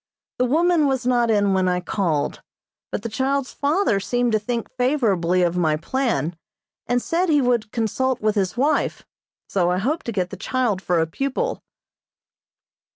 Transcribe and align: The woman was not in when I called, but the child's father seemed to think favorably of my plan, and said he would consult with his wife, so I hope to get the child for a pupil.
The 0.39 0.45
woman 0.45 0.87
was 0.87 1.05
not 1.05 1.29
in 1.29 1.53
when 1.53 1.67
I 1.67 1.79
called, 1.79 2.41
but 2.91 3.03
the 3.03 3.07
child's 3.09 3.53
father 3.53 3.99
seemed 3.99 4.31
to 4.31 4.39
think 4.39 4.67
favorably 4.71 5.43
of 5.43 5.57
my 5.57 5.77
plan, 5.77 6.35
and 6.87 6.99
said 6.99 7.29
he 7.29 7.39
would 7.39 7.71
consult 7.71 8.19
with 8.19 8.33
his 8.33 8.57
wife, 8.57 9.05
so 9.47 9.69
I 9.69 9.77
hope 9.77 10.01
to 10.05 10.11
get 10.11 10.31
the 10.31 10.37
child 10.37 10.81
for 10.81 10.99
a 11.01 11.05
pupil. 11.05 11.61